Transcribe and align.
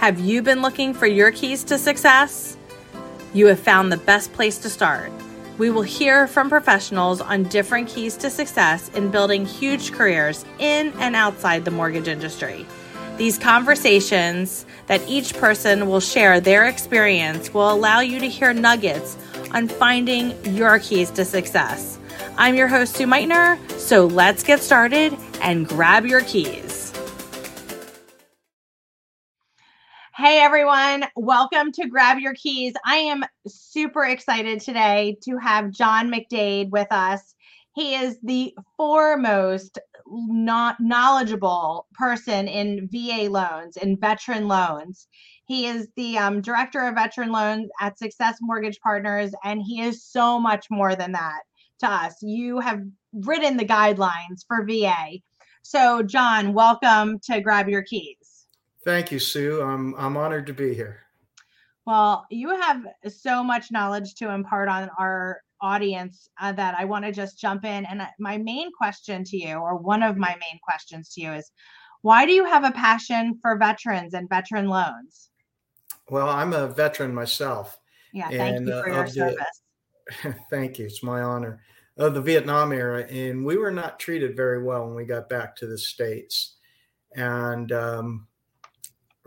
Have 0.00 0.18
you 0.18 0.40
been 0.40 0.62
looking 0.62 0.94
for 0.94 1.06
your 1.06 1.30
keys 1.30 1.62
to 1.64 1.76
success? 1.76 2.56
You 3.34 3.48
have 3.48 3.60
found 3.60 3.92
the 3.92 3.98
best 3.98 4.32
place 4.32 4.56
to 4.60 4.70
start. 4.70 5.12
We 5.58 5.68
will 5.68 5.82
hear 5.82 6.26
from 6.26 6.48
professionals 6.48 7.20
on 7.20 7.42
different 7.42 7.86
keys 7.86 8.16
to 8.16 8.30
success 8.30 8.88
in 8.94 9.10
building 9.10 9.44
huge 9.44 9.92
careers 9.92 10.46
in 10.58 10.94
and 11.00 11.14
outside 11.14 11.66
the 11.66 11.70
mortgage 11.70 12.08
industry. 12.08 12.64
These 13.18 13.36
conversations 13.36 14.64
that 14.86 15.06
each 15.06 15.34
person 15.34 15.86
will 15.86 16.00
share 16.00 16.40
their 16.40 16.64
experience 16.64 17.52
will 17.52 17.70
allow 17.70 18.00
you 18.00 18.20
to 18.20 18.26
hear 18.26 18.54
nuggets 18.54 19.18
on 19.52 19.68
finding 19.68 20.32
your 20.56 20.78
keys 20.78 21.10
to 21.10 21.26
success. 21.26 21.98
I'm 22.38 22.54
your 22.54 22.68
host, 22.68 22.96
Sue 22.96 23.06
Meitner, 23.06 23.58
so 23.78 24.06
let's 24.06 24.44
get 24.44 24.62
started 24.62 25.14
and 25.42 25.68
grab 25.68 26.06
your 26.06 26.22
keys. 26.22 26.69
Hey 30.20 30.38
everyone, 30.40 31.04
welcome 31.16 31.72
to 31.72 31.88
Grab 31.88 32.18
Your 32.18 32.34
Keys. 32.34 32.74
I 32.84 32.96
am 32.96 33.24
super 33.48 34.04
excited 34.04 34.60
today 34.60 35.16
to 35.22 35.38
have 35.38 35.70
John 35.70 36.12
McDade 36.12 36.68
with 36.68 36.88
us. 36.90 37.34
He 37.74 37.94
is 37.94 38.18
the 38.22 38.54
foremost 38.76 39.78
not 40.06 40.76
knowledgeable 40.78 41.86
person 41.94 42.48
in 42.48 42.86
VA 42.92 43.30
loans 43.30 43.78
and 43.78 43.98
veteran 43.98 44.46
loans. 44.46 45.08
He 45.46 45.64
is 45.64 45.88
the 45.96 46.18
um, 46.18 46.42
director 46.42 46.86
of 46.86 46.96
veteran 46.96 47.32
loans 47.32 47.70
at 47.80 47.98
Success 47.98 48.36
Mortgage 48.42 48.78
Partners, 48.80 49.32
and 49.42 49.62
he 49.62 49.80
is 49.80 50.04
so 50.04 50.38
much 50.38 50.66
more 50.70 50.94
than 50.94 51.12
that 51.12 51.40
to 51.78 51.90
us. 51.90 52.16
You 52.20 52.60
have 52.60 52.82
written 53.14 53.56
the 53.56 53.64
guidelines 53.64 54.44
for 54.46 54.66
VA. 54.66 55.20
So, 55.62 56.02
John, 56.02 56.52
welcome 56.52 57.20
to 57.30 57.40
Grab 57.40 57.70
Your 57.70 57.84
Keys. 57.84 58.19
Thank 58.84 59.12
you, 59.12 59.18
Sue. 59.18 59.60
I'm 59.60 59.94
I'm 59.96 60.16
honored 60.16 60.46
to 60.46 60.54
be 60.54 60.74
here. 60.74 61.00
Well, 61.86 62.26
you 62.30 62.50
have 62.50 62.84
so 63.08 63.42
much 63.42 63.70
knowledge 63.70 64.14
to 64.16 64.30
impart 64.30 64.68
on 64.68 64.90
our 64.98 65.42
audience 65.60 66.28
uh, 66.40 66.52
that 66.52 66.74
I 66.78 66.84
want 66.84 67.04
to 67.04 67.12
just 67.12 67.38
jump 67.38 67.64
in. 67.64 67.84
And 67.84 68.02
uh, 68.02 68.06
my 68.18 68.38
main 68.38 68.70
question 68.72 69.24
to 69.24 69.36
you, 69.36 69.56
or 69.56 69.76
one 69.76 70.02
of 70.02 70.16
my 70.16 70.30
main 70.30 70.60
questions 70.62 71.12
to 71.14 71.20
you, 71.20 71.32
is 71.32 71.50
why 72.02 72.24
do 72.24 72.32
you 72.32 72.44
have 72.44 72.64
a 72.64 72.70
passion 72.70 73.38
for 73.42 73.58
veterans 73.58 74.14
and 74.14 74.28
veteran 74.28 74.68
loans? 74.68 75.30
Well, 76.08 76.28
I'm 76.28 76.52
a 76.52 76.68
veteran 76.68 77.14
myself. 77.14 77.78
Yeah, 78.12 78.28
thank 78.28 78.56
and, 78.56 78.66
you 78.66 78.74
uh, 78.74 78.82
for 78.82 78.90
uh, 78.90 78.96
your 78.96 79.06
service. 79.06 79.62
The, 80.22 80.34
thank 80.50 80.78
you. 80.78 80.86
It's 80.86 81.02
my 81.02 81.22
honor. 81.22 81.62
Of 81.96 82.14
the 82.14 82.22
Vietnam 82.22 82.72
era, 82.72 83.02
and 83.02 83.44
we 83.44 83.58
were 83.58 83.70
not 83.70 84.00
treated 84.00 84.34
very 84.34 84.62
well 84.62 84.86
when 84.86 84.94
we 84.94 85.04
got 85.04 85.28
back 85.28 85.54
to 85.56 85.66
the 85.66 85.76
states. 85.76 86.56
And 87.14 87.70
um, 87.72 88.26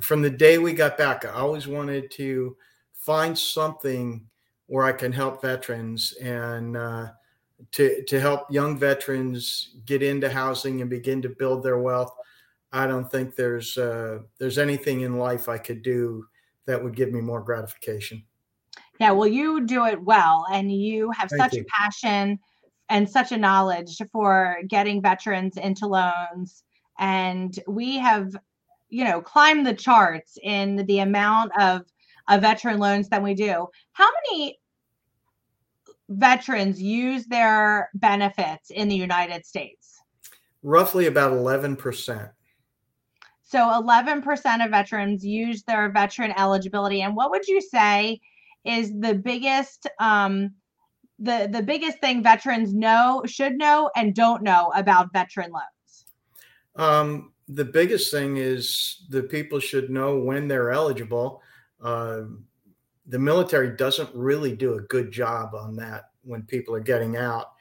from 0.02 0.22
the 0.22 0.30
day 0.30 0.58
we 0.58 0.74
got 0.74 0.98
back, 0.98 1.26
I 1.26 1.30
always 1.30 1.68
wanted 1.68 2.12
to 2.12 2.56
find 2.94 3.38
something 3.38 4.26
where 4.68 4.86
I 4.86 4.92
can 4.92 5.12
help 5.12 5.42
veterans 5.42 6.14
and 6.22 6.78
uh, 6.78 7.08
to 7.72 8.04
to 8.06 8.20
help 8.20 8.52
young 8.52 8.78
veterans 8.78 9.76
get 9.86 10.02
into 10.02 10.30
housing 10.30 10.82
and 10.82 10.90
begin 10.90 11.22
to 11.22 11.30
build 11.30 11.64
their 11.64 11.78
wealth. 11.78 12.14
I 12.72 12.88
don't 12.88 13.10
think 13.10 13.36
there's 13.36 13.78
uh, 13.78 14.20
there's 14.40 14.58
anything 14.58 15.02
in 15.02 15.18
life 15.18 15.48
I 15.48 15.58
could 15.58 15.84
do 15.84 16.26
that 16.66 16.82
would 16.82 16.96
give 16.96 17.12
me 17.12 17.22
more 17.22 17.42
gratification. 17.42 18.24
Yeah, 19.00 19.12
well, 19.12 19.28
you 19.28 19.66
do 19.66 19.86
it 19.86 20.02
well, 20.02 20.46
and 20.52 20.72
you 20.72 21.12
have 21.12 21.30
Thank 21.30 21.42
such 21.42 21.54
you. 21.56 21.62
a 21.62 21.66
passion 21.66 22.40
and 22.90 23.10
such 23.10 23.32
a 23.32 23.38
knowledge 23.38 24.02
for 24.12 24.58
getting 24.68 25.02
veterans 25.02 25.58
into 25.58 25.88
loans. 25.88 26.64
And 27.00 27.58
we 27.68 27.98
have 27.98 28.36
you 28.94 29.04
know 29.04 29.22
climb 29.22 29.64
the 29.64 29.74
charts 29.74 30.38
in 30.44 30.86
the 30.86 31.00
amount 31.00 31.52
of, 31.60 31.82
of 32.30 32.42
veteran 32.42 32.80
loans 32.80 33.10
that 33.10 33.24
we 33.24 33.34
do. 33.34 33.68
How 33.94 34.10
many 34.30 34.60
veterans 36.10 36.82
use 36.82 37.26
their 37.26 37.90
benefits 37.96 38.70
in 38.70 38.88
the 38.88 38.96
united 38.96 39.46
states? 39.46 40.02
Roughly 40.62 41.08
about 41.08 41.34
11% 41.34 42.32
so 43.54 43.60
11% 43.60 44.66
of 44.66 44.72
veterans 44.72 45.24
use 45.24 45.62
their 45.62 45.92
veteran 45.92 46.34
eligibility. 46.36 47.04
And 47.04 47.16
what 47.16 47.30
would 47.30 47.48
you 47.48 47.62
say 47.62 48.20
is 48.66 48.92
the 49.00 49.14
biggest 49.14 49.88
um, 50.00 50.56
the 51.20 51.48
the 51.52 51.62
biggest 51.62 52.00
thing 52.00 52.24
veterans 52.24 52.74
know 52.74 53.22
should 53.28 53.56
know 53.56 53.92
and 53.96 54.16
don't 54.16 54.42
know 54.42 54.72
about 54.76 55.14
veteran 55.14 55.52
loans? 55.52 56.06
Um, 56.76 57.33
the 57.48 57.66
biggest 57.66 58.12
thing 58.12 58.38
is 58.38 59.06
the 59.10 59.24
people 59.24 59.60
should 59.60 59.90
know 59.90 60.18
when 60.18 60.48
they're 60.48 60.72
eligible. 60.72 61.42
Uh, 61.82 62.22
the 63.08 63.20
military 63.20 63.76
doesn't 63.76 64.10
really 64.14 64.56
do 64.56 64.76
a 64.76 64.82
good 64.82 65.12
job 65.12 65.54
on 65.54 65.76
that 65.76 66.12
when 66.24 66.44
people 66.44 66.74
are 66.74 66.80
getting 66.80 67.18
out. 67.18 67.54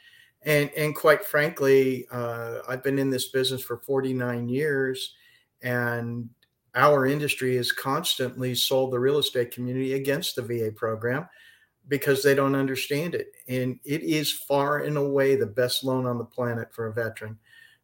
And, 0.44 0.70
and 0.76 0.94
quite 0.94 1.24
frankly, 1.24 2.06
uh, 2.10 2.58
I've 2.68 2.82
been 2.82 2.98
in 2.98 3.10
this 3.10 3.28
business 3.28 3.62
for 3.62 3.78
49 3.78 4.48
years, 4.48 5.14
and 5.62 6.28
our 6.74 7.06
industry 7.06 7.56
has 7.56 7.70
constantly 7.70 8.54
sold 8.54 8.92
the 8.92 8.98
real 8.98 9.18
estate 9.18 9.52
community 9.52 9.94
against 9.94 10.36
the 10.36 10.42
VA 10.42 10.72
program 10.72 11.28
because 11.88 12.22
they 12.22 12.34
don't 12.34 12.54
understand 12.54 13.14
it. 13.14 13.28
And 13.48 13.78
it 13.84 14.02
is 14.02 14.32
far 14.32 14.78
and 14.78 14.96
away 14.96 15.36
the 15.36 15.46
best 15.46 15.84
loan 15.84 16.06
on 16.06 16.18
the 16.18 16.24
planet 16.24 16.72
for 16.72 16.86
a 16.86 16.92
veteran. 16.92 17.38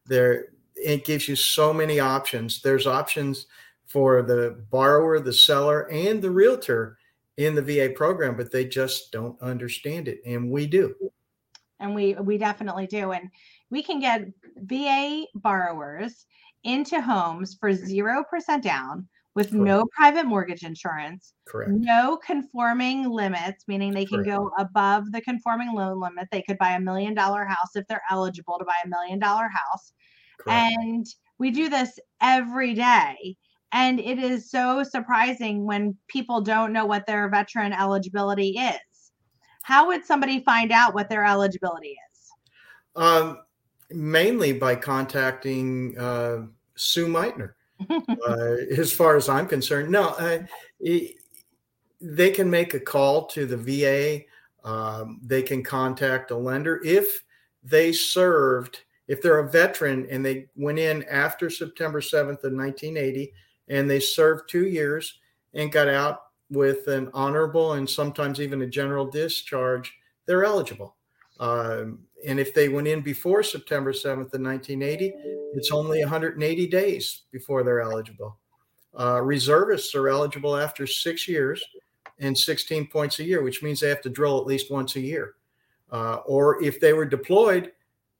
There, 0.07 0.47
it 0.83 1.05
gives 1.05 1.29
you 1.29 1.37
so 1.37 1.73
many 1.73 2.01
options. 2.01 2.61
There's 2.63 2.87
options 2.87 3.47
for 3.87 4.23
the 4.23 4.65
borrower, 4.71 5.19
the 5.21 5.33
seller, 5.33 5.91
and 5.91 6.21
the 6.21 6.31
realtor 6.31 6.99
in 7.37 7.55
the 7.55 7.63
VA 7.63 7.93
program, 7.95 8.37
but 8.37 8.53
they 8.53 8.67
just 8.67 9.13
don't 9.13 9.41
understand 9.41 10.09
it, 10.09 10.21
and 10.27 10.51
we 10.51 10.67
do. 10.67 10.95
And 11.81 11.95
we 11.95 12.15
we 12.15 12.39
definitely 12.39 12.87
do, 12.87 13.13
and 13.13 13.31
we 13.71 13.83
can 13.83 14.01
get 14.01 14.27
VA 14.57 15.25
borrowers 15.35 16.27
into 16.65 17.01
homes 17.01 17.57
for 17.59 17.73
zero 17.73 18.25
percent 18.29 18.65
down 18.65 19.09
with 19.39 19.53
Correct. 19.53 19.65
no 19.65 19.85
private 19.97 20.27
mortgage 20.27 20.65
insurance, 20.65 21.33
Correct. 21.47 21.71
no 21.71 22.17
conforming 22.17 23.09
limits, 23.09 23.65
meaning 23.69 23.93
they 23.93 24.05
can 24.05 24.25
Correct. 24.25 24.31
go 24.37 24.51
above 24.59 25.13
the 25.13 25.21
conforming 25.21 25.73
loan 25.73 26.01
limit. 26.01 26.27
They 26.33 26.43
could 26.43 26.59
buy 26.59 26.71
a 26.71 26.81
million 26.81 27.15
dollar 27.15 27.45
house 27.45 27.77
if 27.77 27.87
they're 27.87 28.03
eligible 28.11 28.59
to 28.59 28.65
buy 28.65 28.75
a 28.85 28.89
million 28.89 29.21
dollar 29.21 29.49
house. 29.49 29.93
Correct. 30.39 30.77
And 30.81 31.07
we 31.39 31.51
do 31.51 31.69
this 31.69 31.99
every 32.21 32.75
day. 32.75 33.37
And 33.73 34.01
it 34.01 34.19
is 34.19 34.51
so 34.51 34.83
surprising 34.83 35.65
when 35.65 35.97
people 36.09 36.41
don't 36.41 36.73
know 36.73 36.87
what 36.87 37.07
their 37.07 37.29
veteran 37.29 37.73
eligibility 37.73 38.59
is. 38.59 39.13
How 39.63 39.87
would 39.89 40.05
somebody 40.05 40.41
find 40.41 40.73
out 40.73 40.95
what 40.95 41.11
their 41.11 41.25
eligibility 41.25 41.97
is? 42.13 42.33
Um, 42.97 43.41
mainly 43.91 44.53
by 44.53 44.75
contacting 44.75 45.97
uh, 45.99 46.47
Sue 46.77 47.07
Meitner. 47.07 47.53
uh, 47.91 48.57
as 48.77 48.93
far 48.93 49.17
as 49.17 49.29
I'm 49.29 49.47
concerned, 49.47 49.91
no, 49.91 50.09
uh, 50.09 50.39
they 52.01 52.31
can 52.31 52.51
make 52.51 52.75
a 52.75 52.81
call 52.81 53.27
to 53.27 53.47
the 53.47 53.57
VA. 53.57 54.25
Um, 54.69 55.21
they 55.23 55.43
can 55.43 55.63
contact 55.63 56.31
a 56.31 56.37
lender 56.37 56.81
if 56.85 57.23
they 57.63 57.93
served 57.93 58.81
if 59.09 59.23
they're 59.23 59.41
a 59.41 59.51
veteran 59.51 60.07
and 60.11 60.25
they 60.25 60.47
went 60.55 60.79
in 60.79 61.03
after 61.05 61.51
September 61.51 62.01
7th 62.01 62.45
of 62.45 62.53
1980 62.53 63.33
and 63.69 63.91
they 63.91 64.01
served 64.01 64.49
two 64.49 64.67
years 64.67 65.19
and 65.55 65.73
got 65.73 65.89
out 65.89 66.25
with 66.51 66.87
an 66.89 67.11
honorable 67.13 67.75
and 67.75 67.89
sometimes 67.89 68.41
even 68.41 68.63
a 68.63 68.67
general 68.67 69.07
discharge, 69.07 69.93
they're 70.27 70.45
eligible. 70.45 70.97
Um, 71.41 72.01
and 72.27 72.39
if 72.39 72.53
they 72.53 72.69
went 72.69 72.89
in 72.89 73.01
before 73.01 73.43
September 73.43 73.93
7th 73.93 74.35
of 74.35 74.41
1980, 74.41 75.15
it's 75.55 75.71
only 75.71 76.01
180 76.01 76.67
days 76.67 77.23
before 77.31 77.63
they're 77.63 77.81
eligible. 77.81 78.39
Uh, 78.99 79.21
reservists 79.23 79.95
are 79.95 80.09
eligible 80.09 80.57
after 80.57 80.87
six 80.87 81.29
years 81.29 81.63
and 82.19 82.37
16 82.37 82.89
points 82.89 83.21
a 83.21 83.25
year, 83.25 83.43
which 83.43 83.63
means 83.63 83.81
they 83.81 83.89
have 83.89 84.01
to 84.03 84.11
drill 84.11 84.39
at 84.39 84.47
least 84.47 84.71
once 84.71 84.97
a 84.97 85.01
year. 85.01 85.35
Uh, 85.91 86.17
or 86.27 86.63
if 86.63 86.81
they 86.81 86.93
were 86.93 87.05
deployed, 87.05 87.73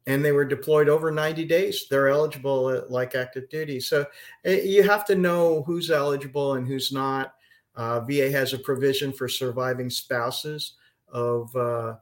and 0.09 0.25
they 0.25 0.33
were 0.33 0.45
deployed 0.47 0.89
over 0.89 1.11
90 1.11 1.45
days. 1.45 1.85
They're 1.91 2.09
eligible 2.09 2.83
like 2.89 3.15
active 3.15 3.51
duty. 3.51 3.79
So 3.79 4.07
eh, 4.47 4.63
you 4.63 4.83
have 4.83 5.05
to 5.05 5.15
know 5.15 5.63
who's 5.65 5.91
eligible 5.91 6.55
and 6.55 6.67
who's 6.67 6.91
not. 6.91 7.35
Uh, 7.77 8.01
VA 8.01 8.31
has 8.31 8.55
a 8.55 8.59
provision 8.59 9.13
for 9.13 9.29
surviving 9.29 9.91
spouses 9.91 10.77
of 11.13 11.55
uh, 11.55 11.97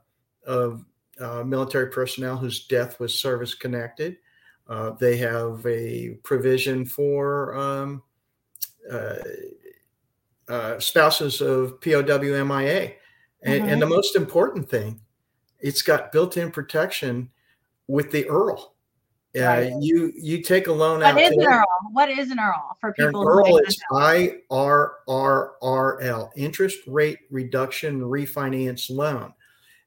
of 0.45 0.85
uh, 1.19 1.43
military 1.43 1.91
personnel 1.91 2.37
whose 2.37 2.65
death 2.67 2.97
was 2.97 3.19
service 3.19 3.53
connected. 3.53 4.15
Uh, 4.69 4.91
they 4.91 5.17
have 5.17 5.65
a 5.65 6.11
provision 6.23 6.85
for 6.85 7.55
um, 7.57 8.01
uh, 8.89 9.15
uh, 10.47 10.79
spouses 10.79 11.41
of 11.41 11.81
POW 11.81 12.43
MIA. 12.45 12.93
And, 13.43 13.63
mm-hmm. 13.63 13.69
and 13.69 13.81
the 13.81 13.85
most 13.85 14.15
important 14.15 14.69
thing, 14.69 15.01
it's 15.59 15.81
got 15.81 16.13
built 16.13 16.37
in 16.37 16.51
protection 16.51 17.31
with 17.87 18.11
the 18.11 18.27
Earl. 18.29 18.73
Yeah, 19.33 19.53
Right. 19.53 19.73
you 19.81 20.11
you 20.15 20.41
take 20.41 20.67
a 20.67 20.71
loan 20.71 21.01
What 21.01 21.15
out. 21.15 21.21
is 21.21 21.31
an 21.31 21.41
EARL? 21.41 21.65
What 21.91 22.09
is 22.09 22.31
an 22.31 22.39
EARL 22.39 22.77
for 22.79 22.89
An 22.89 22.93
people? 23.07 23.21
who 23.23 23.45
EARL 23.45 23.57
is? 23.67 23.79
I 23.93 24.37
R 24.49 24.95
R 25.07 25.53
R 25.61 26.01
L, 26.01 26.31
interest 26.35 26.79
rate 26.87 27.19
reduction 27.29 28.01
refinance 28.01 28.89
loan. 28.89 29.33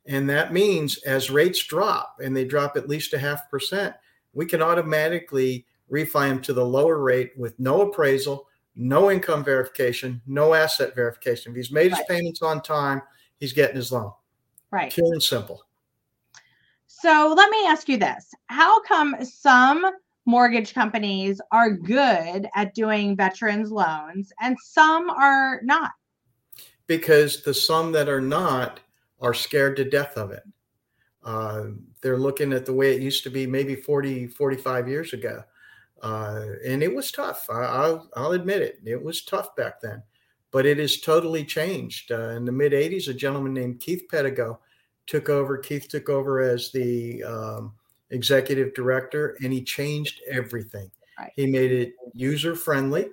And 0.06 0.28
that 0.30 0.52
means 0.52 0.98
as 1.02 1.30
rates 1.30 1.64
drop 1.66 2.16
and 2.22 2.36
they 2.36 2.44
drop 2.44 2.76
at 2.76 2.88
least 2.88 3.12
a 3.12 3.18
half 3.18 3.50
percent, 3.50 3.94
we 4.34 4.46
can 4.46 4.62
automatically 4.62 5.66
refi 5.90 6.28
them 6.28 6.40
to 6.42 6.52
the 6.52 6.64
lower 6.64 6.98
rate 6.98 7.32
with 7.36 7.58
no 7.58 7.80
appraisal, 7.82 8.46
no 8.76 9.10
income 9.10 9.42
verification, 9.42 10.20
no 10.26 10.54
asset 10.54 10.94
verification. 10.94 11.52
If 11.52 11.56
he's 11.56 11.72
made 11.72 11.90
his 11.92 12.04
payments 12.08 12.40
on 12.42 12.62
time, 12.62 13.02
he's 13.40 13.52
getting 13.52 13.76
his 13.76 13.90
loan. 13.90 14.12
Right. 14.70 14.92
Pure 14.92 15.12
and 15.14 15.22
simple. 15.22 15.64
So 17.00 17.34
let 17.36 17.50
me 17.50 17.66
ask 17.66 17.88
you 17.88 17.96
this. 17.96 18.32
How 18.46 18.80
come 18.82 19.16
some 19.22 19.84
mortgage 20.26 20.74
companies 20.74 21.40
are 21.50 21.70
good 21.70 22.46
at 22.54 22.74
doing 22.74 23.16
veterans 23.16 23.70
loans 23.70 24.32
and 24.40 24.56
some 24.60 25.10
are 25.10 25.60
not? 25.62 25.92
because 26.90 27.44
the 27.44 27.54
some 27.54 27.92
that 27.92 28.08
are 28.08 28.20
not 28.20 28.80
are 29.20 29.32
scared 29.32 29.76
to 29.76 29.84
death 29.84 30.16
of 30.16 30.32
it. 30.32 30.42
Uh, 31.22 31.66
they're 32.02 32.18
looking 32.18 32.52
at 32.52 32.66
the 32.66 32.72
way 32.72 32.92
it 32.92 33.00
used 33.00 33.22
to 33.22 33.30
be 33.30 33.46
maybe 33.46 33.76
40, 33.76 34.26
45 34.26 34.88
years 34.88 35.12
ago. 35.12 35.44
Uh, 36.02 36.46
and 36.66 36.82
it 36.82 36.92
was 36.92 37.12
tough. 37.12 37.46
I, 37.48 37.60
I'll, 37.60 38.10
I'll 38.16 38.32
admit 38.32 38.62
it. 38.62 38.80
It 38.84 39.00
was 39.00 39.22
tough 39.22 39.54
back 39.54 39.80
then, 39.80 40.02
but 40.50 40.66
it 40.66 40.78
has 40.78 41.00
totally 41.00 41.44
changed. 41.44 42.10
Uh, 42.10 42.30
in 42.30 42.44
the 42.44 42.50
mid 42.50 42.72
80s, 42.72 43.06
a 43.06 43.14
gentleman 43.14 43.54
named 43.54 43.78
Keith 43.78 44.08
Pedigo 44.12 44.58
took 45.06 45.28
over. 45.28 45.58
Keith 45.58 45.88
took 45.88 46.08
over 46.08 46.40
as 46.40 46.70
the 46.72 47.22
um, 47.24 47.72
executive 48.10 48.74
director 48.74 49.36
and 49.42 49.52
he 49.52 49.62
changed 49.62 50.20
everything. 50.30 50.90
Right. 51.18 51.32
He 51.36 51.46
made 51.46 51.72
it 51.72 51.94
user 52.14 52.54
friendly. 52.54 53.08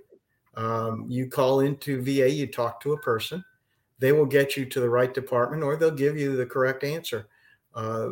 Um, 0.55 1.05
you 1.07 1.27
call 1.27 1.59
into 1.59 2.01
VA, 2.01 2.29
you 2.29 2.47
talk 2.47 2.81
to 2.81 2.93
a 2.93 2.99
person 2.99 3.43
they 3.99 4.11
will 4.11 4.25
get 4.25 4.55
you 4.55 4.65
to 4.65 4.79
the 4.79 4.89
right 4.89 5.13
department 5.13 5.63
or 5.63 5.75
they'll 5.75 5.91
give 5.91 6.17
you 6.17 6.35
the 6.35 6.45
correct 6.45 6.83
answer. 6.83 7.27
Uh, 7.73 8.09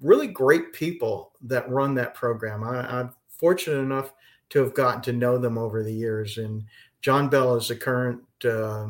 really 0.00 0.26
great 0.26 0.72
people 0.72 1.32
that 1.42 1.68
run 1.68 1.94
that 1.94 2.14
program. 2.14 2.62
I, 2.62 2.98
I'm 2.98 3.10
fortunate 3.28 3.78
enough 3.78 4.12
to 4.50 4.60
have 4.60 4.74
gotten 4.74 5.02
to 5.02 5.12
know 5.12 5.38
them 5.38 5.58
over 5.58 5.82
the 5.82 5.92
years. 5.92 6.38
And 6.38 6.64
John 7.00 7.28
Bell 7.28 7.56
is 7.56 7.68
the 7.68 7.76
current 7.76 8.20
uh, 8.44 8.88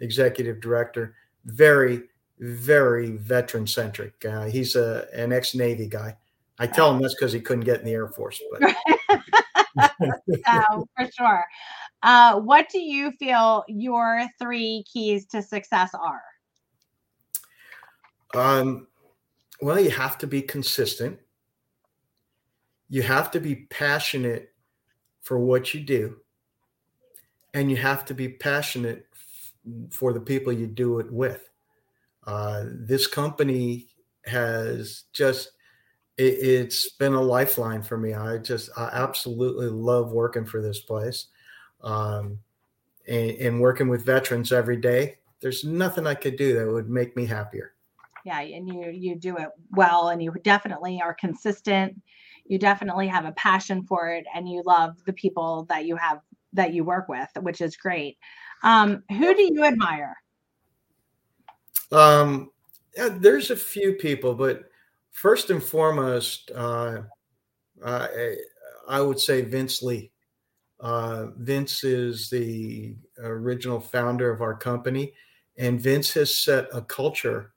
executive 0.00 0.60
director. 0.60 1.14
Very, 1.44 2.02
very 2.38 3.12
veteran 3.12 3.66
centric. 3.66 4.24
Uh, 4.24 4.44
he's 4.44 4.76
a, 4.76 5.06
an 5.14 5.32
ex 5.32 5.54
Navy 5.54 5.86
guy. 5.86 6.16
I 6.58 6.66
tell 6.66 6.94
him 6.94 7.02
that's 7.02 7.14
because 7.14 7.32
he 7.32 7.40
couldn't 7.40 7.64
get 7.64 7.80
in 7.80 7.86
the 7.86 7.92
Air 7.92 8.08
Force. 8.08 8.40
But 8.52 8.74
Um, 10.46 10.84
for 10.96 11.10
sure. 11.12 11.44
Uh, 12.02 12.40
what 12.40 12.68
do 12.68 12.78
you 12.78 13.12
feel 13.18 13.64
your 13.68 14.26
three 14.38 14.84
keys 14.90 15.26
to 15.26 15.42
success 15.42 15.90
are? 15.94 16.22
Um, 18.34 18.86
well, 19.60 19.80
you 19.80 19.90
have 19.90 20.18
to 20.18 20.26
be 20.26 20.42
consistent. 20.42 21.18
You 22.88 23.02
have 23.02 23.30
to 23.32 23.40
be 23.40 23.66
passionate 23.70 24.52
for 25.22 25.38
what 25.38 25.74
you 25.74 25.80
do. 25.80 26.16
And 27.54 27.70
you 27.70 27.76
have 27.76 28.04
to 28.06 28.14
be 28.14 28.28
passionate 28.28 29.06
f- 29.12 29.52
for 29.90 30.12
the 30.12 30.20
people 30.20 30.52
you 30.52 30.66
do 30.66 30.98
it 30.98 31.10
with. 31.10 31.50
Uh, 32.26 32.64
this 32.66 33.06
company 33.06 33.88
has 34.24 35.04
just, 35.12 35.52
it, 36.18 36.22
it's 36.24 36.90
been 36.92 37.14
a 37.14 37.22
lifeline 37.22 37.82
for 37.82 37.96
me. 37.96 38.14
I 38.14 38.38
just, 38.38 38.70
I 38.76 38.90
absolutely 38.92 39.68
love 39.68 40.12
working 40.12 40.44
for 40.44 40.60
this 40.60 40.80
place 40.80 41.26
um, 41.82 42.40
and, 43.06 43.30
and 43.30 43.60
working 43.60 43.88
with 43.88 44.04
veterans 44.04 44.52
every 44.52 44.76
day. 44.76 45.18
There's 45.40 45.64
nothing 45.64 46.06
I 46.06 46.14
could 46.14 46.36
do 46.36 46.58
that 46.58 46.72
would 46.72 46.88
make 46.88 47.16
me 47.16 47.26
happier. 47.26 47.74
Yeah, 48.24 48.40
and 48.40 48.66
you 48.68 48.90
you 48.90 49.14
do 49.14 49.36
it 49.36 49.50
well, 49.70 50.08
and 50.08 50.20
you 50.20 50.34
definitely 50.42 51.00
are 51.00 51.14
consistent. 51.14 52.02
You 52.44 52.58
definitely 52.58 53.06
have 53.06 53.24
a 53.24 53.30
passion 53.32 53.84
for 53.84 54.08
it, 54.08 54.24
and 54.34 54.50
you 54.50 54.64
love 54.66 54.96
the 55.04 55.12
people 55.12 55.64
that 55.68 55.86
you 55.86 55.94
have 55.94 56.18
that 56.52 56.74
you 56.74 56.82
work 56.82 57.08
with, 57.08 57.28
which 57.40 57.60
is 57.60 57.76
great. 57.76 58.18
Um, 58.64 59.04
who 59.10 59.32
do 59.32 59.42
you 59.42 59.62
admire? 59.62 60.16
Um, 61.92 62.50
yeah, 62.96 63.10
there's 63.10 63.50
a 63.50 63.56
few 63.56 63.94
people, 63.94 64.34
but 64.34 64.64
first 65.10 65.50
and 65.50 65.62
foremost, 65.62 66.50
uh, 66.54 67.02
I, 67.84 68.36
I 68.88 69.00
would 69.00 69.20
say 69.20 69.42
Vince 69.42 69.82
Lee. 69.82 70.10
Uh, 70.80 71.26
Vince 71.36 71.84
is 71.84 72.28
the 72.28 72.94
original 73.18 73.80
founder 73.80 74.30
of 74.30 74.42
our 74.42 74.54
company, 74.54 75.12
and 75.56 75.80
Vince 75.80 76.12
has 76.14 76.38
set 76.38 76.68
a 76.72 76.82
culture 76.82 77.52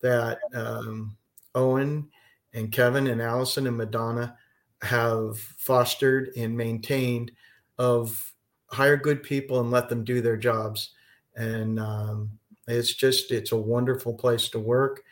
that 0.00 0.38
um, 0.54 1.16
Owen 1.54 2.08
and 2.54 2.72
Kevin 2.72 3.06
and 3.06 3.22
Allison 3.22 3.66
and 3.66 3.76
Madonna 3.76 4.36
have 4.82 5.38
fostered 5.38 6.30
and 6.36 6.56
maintained 6.56 7.32
of 7.78 8.32
hire 8.68 8.96
good 8.96 9.22
people 9.22 9.60
and 9.60 9.70
let 9.70 9.88
them 9.88 10.04
do 10.04 10.20
their 10.20 10.36
jobs. 10.36 10.90
And 11.36 11.78
um, 11.78 12.30
it's 12.66 12.94
just 12.94 13.30
it's 13.30 13.52
a 13.52 13.56
wonderful 13.56 14.14
place 14.14 14.48
to 14.50 14.58
work, 14.58 15.02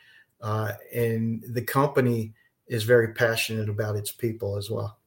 uh, 0.41 0.73
and 0.93 1.43
the 1.49 1.61
company 1.61 2.33
is 2.67 2.83
very 2.83 3.13
passionate 3.13 3.69
about 3.69 3.95
its 3.95 4.11
people 4.11 4.57
as 4.57 4.69
well. 4.69 4.97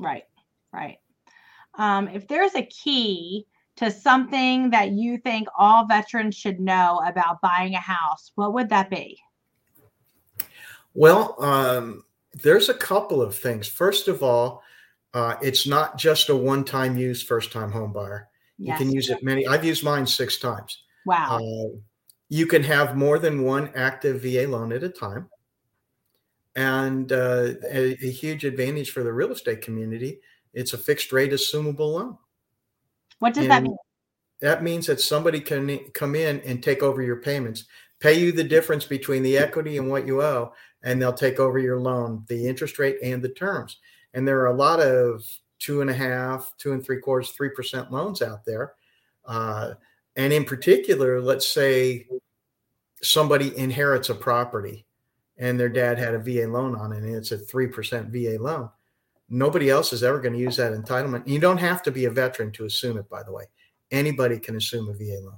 Right, 0.00 0.24
right. 0.72 0.98
Um, 1.74 2.08
if 2.08 2.26
there's 2.26 2.54
a 2.54 2.62
key 2.66 3.46
to 3.76 3.90
something 3.90 4.70
that 4.70 4.90
you 4.90 5.18
think 5.18 5.46
all 5.56 5.86
veterans 5.86 6.34
should 6.34 6.58
know 6.58 7.00
about 7.06 7.40
buying 7.40 7.74
a 7.74 7.80
house, 7.80 8.32
what 8.34 8.52
would 8.52 8.68
that 8.70 8.90
be? 8.90 9.20
Well, 10.94 11.36
um, 11.42 12.04
there's 12.34 12.68
a 12.68 12.74
couple 12.74 13.22
of 13.22 13.36
things. 13.36 13.68
First 13.68 14.08
of 14.08 14.22
all, 14.22 14.62
uh, 15.14 15.36
it's 15.40 15.66
not 15.66 15.96
just 15.96 16.28
a 16.28 16.36
one-time 16.36 16.96
use, 16.96 17.22
first-time 17.22 17.70
home 17.70 17.92
buyer. 17.92 18.28
You 18.58 18.74
can 18.74 18.90
use 18.90 19.08
it 19.08 19.22
many. 19.22 19.46
I've 19.46 19.64
used 19.64 19.84
mine 19.84 20.04
six 20.04 20.38
times. 20.38 20.82
Wow. 21.08 21.38
Uh, 21.38 21.78
you 22.28 22.46
can 22.46 22.62
have 22.64 22.94
more 22.94 23.18
than 23.18 23.42
one 23.42 23.70
active 23.74 24.20
VA 24.20 24.46
loan 24.46 24.72
at 24.72 24.82
a 24.82 24.90
time. 24.90 25.30
And 26.54 27.10
uh, 27.10 27.54
a, 27.70 27.92
a 27.92 28.10
huge 28.10 28.44
advantage 28.44 28.90
for 28.90 29.02
the 29.02 29.12
real 29.12 29.32
estate 29.32 29.62
community, 29.62 30.20
it's 30.52 30.74
a 30.74 30.78
fixed 30.78 31.10
rate 31.10 31.32
assumable 31.32 31.94
loan. 31.94 32.18
what 33.20 33.32
does 33.32 33.48
that 33.48 33.62
mean? 33.62 33.76
That 34.42 34.62
means 34.62 34.86
that 34.86 35.00
somebody 35.00 35.40
can 35.40 35.78
come 35.94 36.14
in 36.14 36.40
and 36.42 36.62
take 36.62 36.82
over 36.82 37.00
your 37.00 37.22
payments, 37.22 37.64
pay 38.00 38.12
you 38.12 38.30
the 38.30 38.44
difference 38.44 38.84
between 38.84 39.22
the 39.22 39.38
equity 39.38 39.78
and 39.78 39.88
what 39.88 40.06
you 40.06 40.20
owe, 40.22 40.52
and 40.82 41.00
they'll 41.00 41.12
take 41.14 41.40
over 41.40 41.58
your 41.58 41.80
loan, 41.80 42.22
the 42.28 42.46
interest 42.46 42.78
rate 42.78 42.98
and 43.02 43.22
the 43.22 43.30
terms. 43.30 43.78
And 44.12 44.28
there 44.28 44.40
are 44.40 44.46
a 44.48 44.54
lot 44.54 44.80
of 44.80 45.24
two 45.58 45.80
and 45.80 45.88
a 45.88 45.94
half, 45.94 46.52
two 46.58 46.72
and 46.72 46.84
three 46.84 47.00
quarters, 47.00 47.30
three 47.30 47.48
percent 47.48 47.90
loans 47.90 48.20
out 48.20 48.44
there. 48.44 48.74
Uh, 49.24 49.72
and 50.18 50.32
in 50.32 50.44
particular, 50.44 51.20
let's 51.20 51.48
say 51.48 52.08
somebody 53.00 53.56
inherits 53.56 54.10
a 54.10 54.14
property 54.14 54.84
and 55.38 55.58
their 55.58 55.68
dad 55.68 55.96
had 55.96 56.12
a 56.12 56.18
VA 56.18 56.48
loan 56.48 56.74
on 56.74 56.92
it 56.92 57.04
and 57.04 57.14
it's 57.14 57.30
a 57.30 57.38
3% 57.38 58.10
VA 58.10 58.42
loan. 58.42 58.68
Nobody 59.30 59.70
else 59.70 59.92
is 59.92 60.02
ever 60.02 60.20
going 60.20 60.32
to 60.34 60.40
use 60.40 60.56
that 60.56 60.72
entitlement. 60.72 61.28
You 61.28 61.38
don't 61.38 61.58
have 61.58 61.84
to 61.84 61.92
be 61.92 62.06
a 62.06 62.10
veteran 62.10 62.50
to 62.52 62.64
assume 62.64 62.98
it, 62.98 63.08
by 63.08 63.22
the 63.22 63.30
way. 63.30 63.44
Anybody 63.92 64.40
can 64.40 64.56
assume 64.56 64.88
a 64.88 64.92
VA 64.92 65.20
loan. 65.22 65.36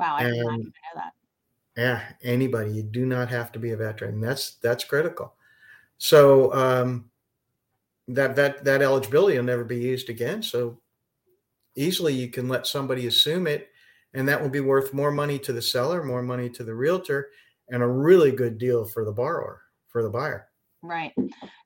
Wow, 0.00 0.16
I 0.16 0.24
did 0.24 0.44
not 0.44 0.58
know 0.58 0.70
that. 0.94 1.12
Yeah, 1.76 2.02
anybody. 2.22 2.72
You 2.72 2.82
do 2.84 3.04
not 3.04 3.28
have 3.28 3.52
to 3.52 3.58
be 3.58 3.72
a 3.72 3.76
veteran. 3.76 4.20
That's 4.20 4.54
that's 4.56 4.84
critical. 4.84 5.34
So 5.98 6.52
um, 6.54 7.10
that 8.08 8.34
that 8.36 8.64
that 8.64 8.82
eligibility 8.82 9.36
will 9.36 9.44
never 9.44 9.64
be 9.64 9.78
used 9.78 10.08
again. 10.08 10.42
So 10.42 10.80
easily 11.74 12.14
you 12.14 12.28
can 12.28 12.48
let 12.48 12.66
somebody 12.66 13.06
assume 13.06 13.46
it, 13.46 13.68
and 14.16 14.26
that 14.28 14.40
will 14.40 14.48
be 14.48 14.60
worth 14.60 14.94
more 14.94 15.12
money 15.12 15.38
to 15.38 15.52
the 15.52 15.62
seller, 15.62 16.02
more 16.02 16.22
money 16.22 16.48
to 16.48 16.64
the 16.64 16.74
realtor, 16.74 17.28
and 17.68 17.82
a 17.82 17.86
really 17.86 18.32
good 18.32 18.58
deal 18.58 18.84
for 18.84 19.04
the 19.04 19.12
borrower, 19.12 19.62
for 19.88 20.02
the 20.02 20.10
buyer. 20.10 20.48
Right. 20.82 21.12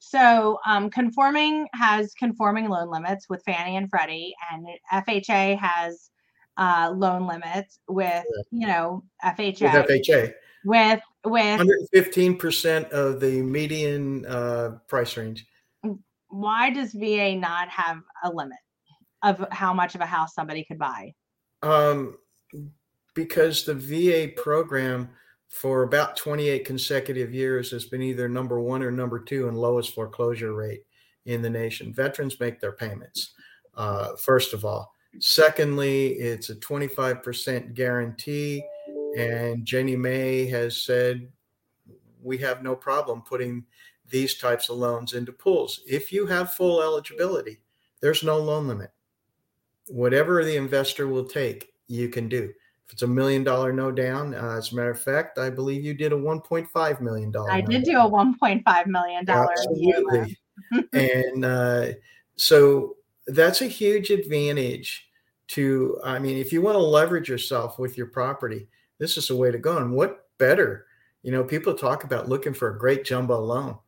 So 0.00 0.58
um, 0.66 0.90
conforming 0.90 1.68
has 1.74 2.12
conforming 2.14 2.68
loan 2.68 2.90
limits 2.90 3.28
with 3.28 3.42
Fannie 3.44 3.76
and 3.76 3.88
Freddie, 3.88 4.34
and 4.50 4.66
FHA 4.92 5.58
has 5.58 6.10
uh, 6.56 6.92
loan 6.94 7.26
limits 7.26 7.78
with 7.88 8.24
you 8.50 8.66
know 8.66 9.04
FHA 9.24 9.72
With 9.72 10.06
FHA, 10.06 10.34
with 10.64 11.00
with 11.24 11.60
115% 11.94 12.90
of 12.90 13.20
the 13.20 13.42
median 13.42 14.26
uh, 14.26 14.78
price 14.88 15.16
range. 15.16 15.46
why 16.28 16.70
does 16.70 16.92
VA 16.92 17.36
not 17.36 17.68
have 17.68 18.00
a 18.24 18.30
limit 18.32 18.58
of 19.22 19.44
how 19.52 19.72
much 19.72 19.94
of 19.94 20.00
a 20.00 20.06
house 20.06 20.34
somebody 20.34 20.64
could 20.64 20.78
buy? 20.78 21.12
Um, 21.62 22.16
because 23.14 23.64
the 23.64 23.74
VA 23.74 24.32
program 24.40 25.10
for 25.48 25.82
about 25.82 26.16
28 26.16 26.64
consecutive 26.64 27.34
years 27.34 27.70
has 27.70 27.84
been 27.84 28.02
either 28.02 28.28
number 28.28 28.60
one 28.60 28.82
or 28.82 28.90
number 28.90 29.18
two 29.18 29.48
in 29.48 29.54
lowest 29.54 29.94
foreclosure 29.94 30.54
rate 30.54 30.84
in 31.26 31.42
the 31.42 31.50
nation. 31.50 31.92
Veterans 31.92 32.38
make 32.38 32.60
their 32.60 32.72
payments, 32.72 33.32
uh, 33.74 34.14
first 34.16 34.54
of 34.54 34.64
all. 34.64 34.94
Secondly, 35.18 36.12
it's 36.12 36.50
a 36.50 36.54
25% 36.56 37.74
guarantee. 37.74 38.62
And 39.18 39.66
Ginnie 39.66 39.96
Mae 39.96 40.46
has 40.46 40.84
said 40.84 41.28
we 42.22 42.38
have 42.38 42.62
no 42.62 42.76
problem 42.76 43.22
putting 43.22 43.64
these 44.08 44.38
types 44.38 44.68
of 44.68 44.76
loans 44.76 45.14
into 45.14 45.32
pools. 45.32 45.80
If 45.86 46.12
you 46.12 46.26
have 46.26 46.52
full 46.52 46.82
eligibility, 46.82 47.60
there's 48.00 48.22
no 48.22 48.38
loan 48.38 48.68
limit. 48.68 48.90
Whatever 49.88 50.44
the 50.44 50.56
investor 50.56 51.08
will 51.08 51.24
take, 51.24 51.69
you 51.90 52.08
can 52.08 52.28
do. 52.28 52.52
If 52.86 52.94
it's 52.94 53.02
a 53.02 53.06
million 53.06 53.44
dollar 53.44 53.72
no 53.72 53.92
down, 53.92 54.34
uh, 54.34 54.56
as 54.56 54.72
a 54.72 54.76
matter 54.76 54.90
of 54.90 55.00
fact, 55.00 55.38
I 55.38 55.50
believe 55.50 55.84
you 55.84 55.94
did 55.94 56.12
a 56.12 56.16
1.5 56.16 57.00
million 57.00 57.30
dollar. 57.30 57.50
I 57.50 57.60
did 57.60 57.84
do 57.84 57.98
a 57.98 58.10
1.5 58.10 58.86
million 58.86 59.24
dollar. 59.24 59.52
Absolutely. 59.52 60.38
and 60.92 61.44
uh, 61.44 61.86
so 62.36 62.96
that's 63.26 63.60
a 63.60 63.66
huge 63.66 64.10
advantage 64.10 65.08
to, 65.48 66.00
I 66.04 66.18
mean, 66.18 66.36
if 66.38 66.52
you 66.52 66.62
want 66.62 66.76
to 66.76 66.80
leverage 66.80 67.28
yourself 67.28 67.78
with 67.78 67.96
your 67.96 68.06
property, 68.06 68.68
this 68.98 69.16
is 69.16 69.28
the 69.28 69.36
way 69.36 69.50
to 69.50 69.58
go. 69.58 69.78
And 69.78 69.92
what 69.92 70.28
better? 70.38 70.86
You 71.22 71.32
know, 71.32 71.44
people 71.44 71.74
talk 71.74 72.04
about 72.04 72.28
looking 72.28 72.54
for 72.54 72.68
a 72.68 72.78
great 72.78 73.04
jumbo 73.04 73.40
loan. 73.40 73.78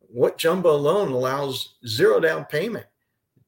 What 0.00 0.38
jumbo 0.38 0.74
loan 0.76 1.12
allows 1.12 1.76
zero 1.86 2.20
down 2.20 2.46
payment 2.46 2.86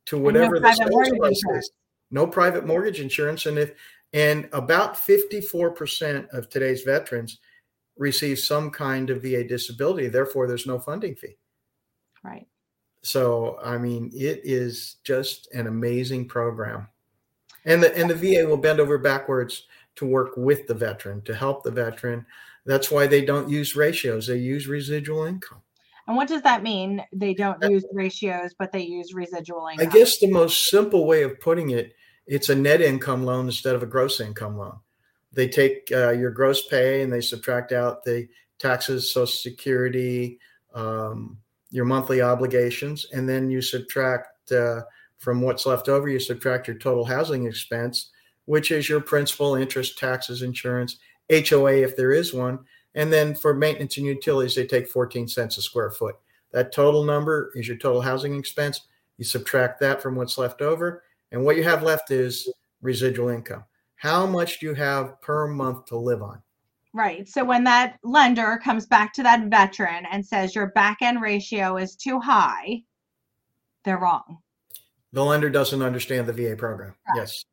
to 0.07 0.19
whatever 0.19 0.61
no 0.61 0.69
the 0.69 0.75
sales 0.75 1.19
price 1.19 1.43
is? 1.57 1.73
No 2.13 2.27
private 2.27 2.67
mortgage 2.67 3.01
insurance. 3.01 3.47
And 3.47 3.59
if 3.59 3.73
and 4.13 4.49
about 4.53 4.95
54% 4.95 6.29
of 6.33 6.49
today's 6.49 6.83
veterans 6.83 7.39
receive 7.97 8.39
some 8.39 8.71
kind 8.71 9.09
of 9.11 9.23
VA 9.23 9.43
disability, 9.43 10.09
therefore 10.09 10.47
there's 10.47 10.67
no 10.67 10.79
funding 10.79 11.15
fee. 11.15 11.39
Right. 12.23 12.47
So 13.03 13.59
I 13.65 13.79
mean, 13.79 14.11
it 14.15 14.43
is 14.45 14.97
just 15.03 15.53
an 15.53 15.67
amazing 15.67 16.29
program. 16.29 16.89
And 17.65 17.83
the 17.83 17.97
and 17.97 18.11
the 18.11 18.15
VA 18.15 18.47
will 18.47 18.57
bend 18.57 18.81
over 18.81 18.99
backwards 18.99 19.67
to 19.97 20.07
work 20.07 20.37
with 20.37 20.67
the 20.67 20.75
veteran 20.75 21.23
to 21.23 21.35
help 21.35 21.63
the 21.63 21.71
veteran. 21.71 22.27
That's 22.65 22.91
why 22.91 23.07
they 23.07 23.25
don't 23.25 23.49
use 23.49 23.75
ratios; 23.75 24.27
they 24.27 24.37
use 24.37 24.69
residual 24.69 25.25
income. 25.25 25.63
And 26.07 26.17
what 26.17 26.29
does 26.29 26.43
that 26.43 26.63
mean? 26.63 27.03
They 27.13 27.35
don't 27.35 27.63
use 27.63 27.85
ratios, 27.93 28.55
but 28.59 28.73
they 28.73 28.83
use 28.83 29.15
residual 29.15 29.69
income. 29.69 29.87
I 29.87 29.91
guess 29.91 30.19
the 30.19 30.31
most 30.31 30.69
simple 30.69 31.07
way 31.07 31.23
of 31.23 31.41
putting 31.41 31.71
it, 31.71 31.95
it's 32.27 32.49
a 32.49 32.55
net 32.55 32.81
income 32.81 33.25
loan 33.25 33.47
instead 33.47 33.75
of 33.75 33.83
a 33.83 33.87
gross 33.87 34.21
income 34.21 34.57
loan. 34.57 34.79
They 35.33 35.49
take 35.49 35.91
uh, 35.93 36.11
your 36.11 36.31
gross 36.31 36.67
pay 36.67 37.03
and 37.03 37.13
they 37.13 37.21
subtract 37.21 37.73
out 37.73 38.05
the 38.05 38.29
taxes, 38.59 39.13
Social 39.13 39.27
Security, 39.27 40.39
um, 40.75 41.39
your 41.71 41.85
monthly 41.85 42.21
obligations, 42.21 43.07
and 43.13 43.29
then 43.29 43.51
you 43.51 43.63
subtract 43.63 44.53
uh, 44.53 44.83
from 45.19 45.41
what's 45.41 45.67
left 45.67 45.89
over. 45.89 46.09
You 46.09 46.21
subtract 46.21 46.69
your 46.69 46.77
total 46.77 47.05
housing 47.05 47.47
expense, 47.47 48.11
which 48.45 48.71
is 48.71 48.89
your 48.89 49.01
principal, 49.01 49.55
interest, 49.55 49.99
taxes, 49.99 50.43
insurance, 50.43 50.99
HOA 51.31 51.77
if 51.77 51.97
there 51.97 52.13
is 52.13 52.35
one. 52.35 52.59
And 52.95 53.11
then 53.11 53.35
for 53.35 53.55
maintenance 53.55 53.97
and 53.97 54.07
utilities, 54.07 54.55
they 54.55 54.67
take 54.67 54.89
14 54.89 55.27
cents 55.29 55.57
a 55.57 55.63
square 55.63 55.91
foot. 55.91 56.17
That 56.53 56.73
total 56.73 57.05
number 57.05 57.51
is 57.55 57.67
your 57.67 57.79
total 57.79 58.03
housing 58.03 58.39
expense. 58.39 58.83
You 59.17 59.25
subtract 59.25 59.81
that 59.81 60.03
from 60.03 60.15
what's 60.15 60.37
left 60.37 60.61
over. 60.61 61.03
And 61.33 61.45
what 61.45 61.57
you 61.57 61.65
have 61.65 61.83
left 61.83 62.11
is 62.11 62.49
residual 62.83 63.31
income. 63.31 63.65
How 63.97 64.27
much 64.27 64.61
do 64.61 64.67
you 64.67 64.75
have 64.75 65.21
per 65.21 65.49
month 65.49 65.87
to 65.87 65.97
live 65.97 66.23
on? 66.23 66.43
Right. 66.93 67.27
So 67.27 67.43
when 67.43 67.65
that 67.65 67.99
lender 68.05 68.61
comes 68.63 68.87
back 68.87 69.15
to 69.15 69.23
that 69.23 69.47
veteran 69.47 70.07
and 70.11 70.25
says 70.25 70.55
your 70.55 70.69
back 70.69 70.99
end 71.01 71.23
ratio 71.23 71.79
is 71.79 71.97
too 71.97 72.21
high, 72.21 72.83
they're 73.85 73.99
wrong. 73.99 74.39
The 75.13 75.25
lender 75.25 75.49
doesn't 75.49 75.83
understand 75.83 76.27
the 76.27 76.33
VA 76.33 76.55
program. 76.55 76.95
Right. 77.09 77.21
Yes. 77.21 77.45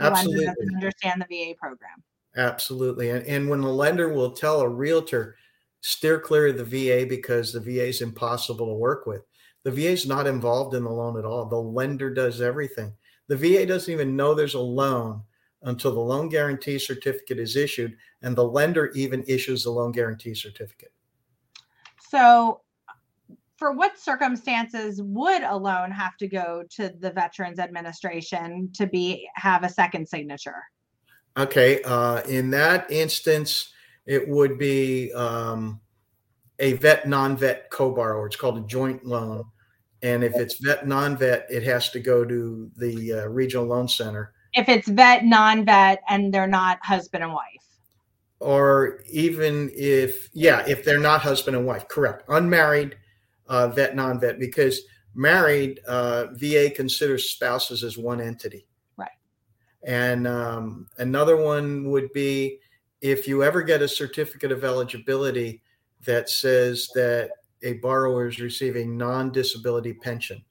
Absolutely. 0.00 0.46
doesn't 0.46 0.74
understand 0.74 1.24
the 1.28 1.52
VA 1.52 1.54
program. 1.58 2.02
Absolutely. 2.36 3.10
And, 3.10 3.26
and 3.26 3.50
when 3.50 3.60
the 3.60 3.68
lender 3.68 4.08
will 4.08 4.30
tell 4.30 4.60
a 4.60 4.68
realtor, 4.68 5.36
steer 5.82 6.18
clear 6.18 6.48
of 6.48 6.56
the 6.56 6.64
VA 6.64 7.06
because 7.06 7.52
the 7.52 7.60
VA 7.60 7.88
is 7.88 8.00
impossible 8.00 8.66
to 8.66 8.74
work 8.74 9.06
with. 9.06 9.22
The 9.64 9.70
VA 9.70 9.90
is 9.90 10.06
not 10.06 10.26
involved 10.26 10.74
in 10.74 10.84
the 10.84 10.90
loan 10.90 11.18
at 11.18 11.24
all. 11.24 11.44
The 11.44 11.56
lender 11.56 12.12
does 12.12 12.40
everything. 12.40 12.94
The 13.32 13.38
VA 13.38 13.64
doesn't 13.64 13.90
even 13.90 14.14
know 14.14 14.34
there's 14.34 14.52
a 14.52 14.60
loan 14.60 15.22
until 15.62 15.94
the 15.94 16.00
loan 16.00 16.28
guarantee 16.28 16.78
certificate 16.78 17.38
is 17.38 17.56
issued 17.56 17.96
and 18.20 18.36
the 18.36 18.44
lender 18.44 18.90
even 18.94 19.24
issues 19.26 19.64
the 19.64 19.70
loan 19.70 19.90
guarantee 19.90 20.34
certificate. 20.34 20.92
So, 22.10 22.60
for 23.56 23.72
what 23.72 23.98
circumstances 23.98 25.00
would 25.00 25.44
a 25.44 25.56
loan 25.56 25.90
have 25.92 26.18
to 26.18 26.28
go 26.28 26.64
to 26.72 26.90
the 26.90 27.10
Veterans 27.10 27.58
Administration 27.58 28.70
to 28.74 28.86
be 28.86 29.26
have 29.36 29.64
a 29.64 29.68
second 29.70 30.06
signature? 30.06 30.62
Okay, 31.38 31.80
uh, 31.84 32.20
in 32.24 32.50
that 32.50 32.90
instance, 32.90 33.72
it 34.04 34.28
would 34.28 34.58
be 34.58 35.10
um, 35.14 35.80
a 36.58 36.74
vet 36.74 37.08
non-vet 37.08 37.70
co-borrower. 37.70 38.26
It's 38.26 38.36
called 38.36 38.58
a 38.58 38.66
joint 38.66 39.06
loan, 39.06 39.44
and 40.02 40.24
if 40.24 40.34
it's 40.34 40.58
vet 40.58 40.86
non-vet, 40.86 41.46
it 41.48 41.62
has 41.62 41.90
to 41.90 42.00
go 42.00 42.24
to 42.24 42.70
the 42.76 43.12
uh, 43.12 43.26
regional 43.28 43.66
loan 43.66 43.88
center. 43.88 44.32
If 44.54 44.68
it's 44.68 44.88
vet 44.88 45.24
non-vet 45.24 46.02
and 46.08 46.34
they're 46.34 46.46
not 46.46 46.78
husband 46.82 47.22
and 47.22 47.32
wife, 47.32 47.46
or 48.40 49.00
even 49.10 49.70
if 49.74 50.28
yeah, 50.32 50.64
if 50.66 50.84
they're 50.84 50.98
not 50.98 51.20
husband 51.20 51.56
and 51.56 51.66
wife, 51.66 51.86
correct, 51.88 52.24
unmarried, 52.28 52.96
uh, 53.46 53.68
vet 53.68 53.94
non-vet, 53.94 54.40
because 54.40 54.80
married 55.14 55.80
uh, 55.86 56.26
VA 56.32 56.70
considers 56.74 57.30
spouses 57.30 57.84
as 57.84 57.96
one 57.96 58.20
entity. 58.20 58.66
Right. 58.96 59.10
And 59.84 60.26
um, 60.26 60.88
another 60.98 61.36
one 61.36 61.88
would 61.90 62.12
be 62.12 62.58
if 63.00 63.28
you 63.28 63.42
ever 63.44 63.62
get 63.62 63.82
a 63.82 63.88
certificate 63.88 64.52
of 64.52 64.64
eligibility 64.64 65.62
that 66.04 66.28
says 66.28 66.88
that 66.94 67.30
a 67.62 67.74
borrower 67.74 68.28
is 68.28 68.40
receiving 68.40 68.96
non 68.96 69.30
disability 69.32 69.92
pension, 69.92 70.44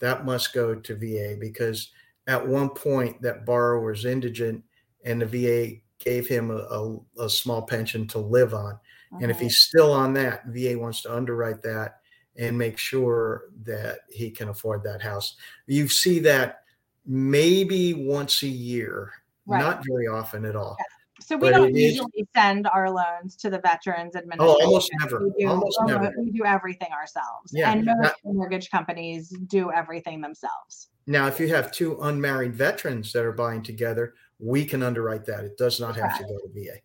that 0.00 0.24
must 0.24 0.52
go 0.52 0.74
to 0.74 0.96
VA 0.96 1.36
because 1.38 1.90
at 2.26 2.46
one 2.46 2.70
point 2.70 3.20
that 3.22 3.46
borrower 3.46 3.92
is 3.92 4.04
indigent 4.04 4.62
and 5.04 5.20
the 5.20 5.26
VA 5.26 5.80
gave 5.98 6.26
him 6.26 6.50
a, 6.50 6.54
a, 6.54 7.24
a 7.24 7.30
small 7.30 7.62
pension 7.62 8.06
to 8.08 8.18
live 8.18 8.54
on. 8.54 8.78
And 9.20 9.30
if 9.30 9.40
he's 9.40 9.54
uh-huh. 9.54 9.68
still 9.68 9.92
on 9.92 10.12
that, 10.14 10.46
VA 10.46 10.78
wants 10.78 11.02
to 11.02 11.14
underwrite 11.14 11.62
that 11.62 11.96
and 12.36 12.56
make 12.56 12.78
sure 12.78 13.46
that 13.64 14.00
he 14.08 14.30
can 14.30 14.48
afford 14.48 14.84
that 14.84 15.02
house. 15.02 15.36
You 15.66 15.88
see 15.88 16.20
that 16.20 16.62
maybe 17.04 17.92
once 17.92 18.42
a 18.42 18.48
year, 18.48 19.12
right. 19.46 19.58
not 19.58 19.84
very 19.86 20.06
often 20.06 20.44
at 20.44 20.54
all. 20.54 20.76
So 21.20 21.36
we 21.36 21.50
but 21.50 21.56
don't 21.56 21.74
usually 21.74 22.10
is, 22.14 22.26
send 22.34 22.66
our 22.66 22.90
loans 22.90 23.36
to 23.36 23.50
the 23.50 23.58
Veterans 23.60 24.16
Administration. 24.16 24.56
Oh, 24.60 24.66
almost 24.66 24.90
never. 25.00 25.22
We 25.24 25.32
do, 25.38 25.48
almost 25.48 25.78
never. 25.86 26.12
We 26.18 26.30
do 26.30 26.44
everything 26.44 26.88
ourselves. 26.92 27.52
Yeah, 27.52 27.72
and 27.72 27.84
most 27.84 28.14
mortgage 28.24 28.70
companies 28.70 29.30
do 29.46 29.70
everything 29.70 30.20
themselves. 30.20 30.88
Now, 31.06 31.26
if 31.26 31.38
you 31.40 31.48
have 31.48 31.72
two 31.72 32.00
unmarried 32.02 32.54
veterans 32.54 33.12
that 33.12 33.24
are 33.24 33.32
buying 33.32 33.62
together, 33.62 34.14
we 34.38 34.64
can 34.64 34.82
underwrite 34.82 35.24
that. 35.26 35.44
It 35.44 35.58
does 35.58 35.80
not 35.80 35.96
have 35.96 36.10
right. 36.10 36.18
to 36.18 36.24
go 36.24 36.38
to 36.38 36.48
VA. 36.54 36.78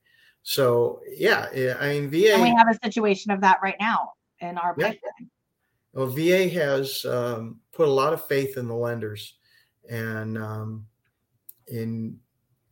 So 0.44 1.01
yeah, 1.08 1.48
I 1.80 2.00
mean 2.00 2.10
VA. 2.10 2.34
And 2.34 2.42
we 2.42 2.50
have 2.50 2.68
a 2.70 2.77
situation 2.84 3.32
of 3.32 3.42
that 3.42 3.60
right 3.63 3.77
now 3.80 4.13
in 4.39 4.58
our 4.58 4.75
yeah. 4.77 4.88
pipeline. 4.89 5.30
Well, 5.94 6.08
VA 6.08 6.50
has 6.50 7.06
um, 7.06 7.60
put 7.72 7.88
a 7.88 7.92
lot 7.92 8.13
of 8.13 8.25
faith 8.25 8.58
in 8.58 8.68
the 8.68 8.75
lenders 8.75 9.36
and 9.89 10.38
um, 10.38 10.86
in 11.68 12.20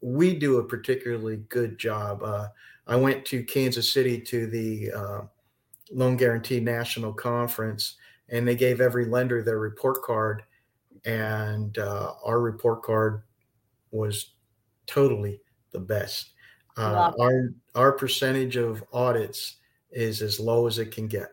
we 0.03 0.37
do 0.37 0.57
a 0.57 0.63
particularly 0.63 1.37
good 1.47 1.79
job. 1.79 2.21
Uh, 2.21 2.49
I 2.85 2.97
went 2.97 3.25
to 3.27 3.43
Kansas 3.43 3.91
City 3.91 4.19
to 4.21 4.47
the 4.47 4.91
uh, 4.91 5.21
Loan 5.91 6.17
Guarantee 6.17 6.59
National 6.59 7.13
Conference, 7.13 7.95
and 8.27 8.45
they 8.45 8.55
gave 8.55 8.81
every 8.81 9.05
lender 9.05 9.41
their 9.41 9.59
report 9.59 10.03
card, 10.03 10.43
and 11.05 11.77
uh, 11.77 12.13
our 12.25 12.41
report 12.41 12.83
card 12.83 13.23
was 13.91 14.33
totally 14.87 15.39
the 15.71 15.79
best. 15.79 16.31
Uh, 16.75 17.13
our 17.19 17.53
our 17.75 17.91
percentage 17.93 18.57
of 18.57 18.83
audits 18.91 19.57
is 19.91 20.21
as 20.21 20.39
low 20.39 20.67
as 20.67 20.79
it 20.79 20.91
can 20.91 21.07
get. 21.07 21.29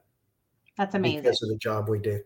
That's 0.77 0.95
amazing 0.95 1.23
because 1.23 1.43
of 1.43 1.49
the 1.49 1.59
job 1.59 1.89
we 1.89 1.99
do 1.99 2.21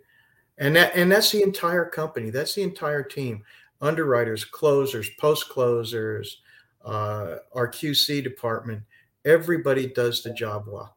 and 0.58 0.76
that 0.76 0.94
and 0.94 1.10
that's 1.10 1.32
the 1.32 1.42
entire 1.42 1.84
company 1.84 2.30
that's 2.30 2.54
the 2.54 2.62
entire 2.62 3.02
team 3.02 3.42
underwriters 3.84 4.44
closers 4.44 5.10
post 5.18 5.48
closers 5.48 6.42
uh, 6.84 7.36
our 7.54 7.70
qc 7.70 8.22
department 8.22 8.82
everybody 9.24 9.86
does 9.86 10.22
the 10.22 10.32
job 10.32 10.64
well. 10.66 10.94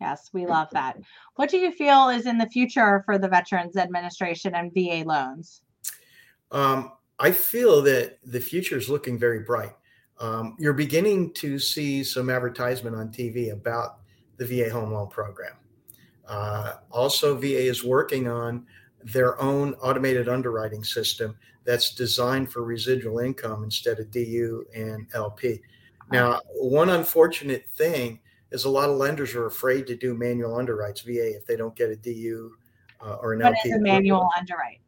Yes 0.00 0.30
we 0.32 0.46
love 0.46 0.68
that. 0.72 0.98
What 1.36 1.50
do 1.50 1.56
you 1.56 1.72
feel 1.72 2.08
is 2.08 2.26
in 2.26 2.38
the 2.38 2.48
future 2.48 3.02
for 3.04 3.18
the 3.18 3.28
veterans 3.28 3.76
administration 3.76 4.54
and 4.54 4.72
va 4.72 5.04
loans? 5.06 5.62
Um, 6.50 6.92
i 7.18 7.30
feel 7.30 7.82
that 7.82 8.18
the 8.24 8.40
future 8.40 8.76
is 8.76 8.88
looking 8.88 9.18
very 9.18 9.40
bright. 9.40 9.74
Um, 10.18 10.56
you're 10.58 10.72
beginning 10.72 11.34
to 11.34 11.58
see 11.58 12.02
some 12.02 12.30
advertisement 12.30 12.96
on 12.96 13.08
tv 13.08 13.52
about 13.52 13.98
the 14.38 14.46
va 14.46 14.70
home 14.70 14.92
loan 14.92 15.08
program. 15.08 15.56
Uh, 16.26 16.74
also, 16.90 17.36
VA 17.36 17.66
is 17.66 17.84
working 17.84 18.28
on 18.28 18.66
their 19.04 19.40
own 19.40 19.74
automated 19.74 20.28
underwriting 20.28 20.82
system 20.82 21.36
that's 21.66 21.92
designed 21.92 22.50
for 22.50 22.62
residual 22.62 23.18
income 23.18 23.64
instead 23.64 23.98
of 23.98 24.10
DU 24.10 24.64
and 24.74 25.06
LP. 25.12 25.60
Now, 26.10 26.40
one 26.54 26.90
unfortunate 26.90 27.66
thing 27.70 28.20
is 28.52 28.64
a 28.64 28.70
lot 28.70 28.88
of 28.88 28.96
lenders 28.96 29.34
are 29.34 29.46
afraid 29.46 29.86
to 29.88 29.96
do 29.96 30.14
manual 30.14 30.56
underwrites 30.56 31.04
VA 31.04 31.36
if 31.36 31.44
they 31.44 31.56
don't 31.56 31.74
get 31.74 31.90
a 31.90 31.96
DU 31.96 32.52
uh, 33.04 33.16
or 33.16 33.32
an 33.32 33.40
What 33.40 33.56
LP. 33.56 33.70
is 33.70 33.74
a 33.74 33.80
manual 33.80 34.30
underwrite? 34.38 34.80